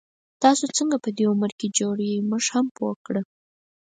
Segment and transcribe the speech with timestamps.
[0.43, 3.21] تاسو څنګه په دی عمر کي جوړ يې، مونږ هم پوه کړه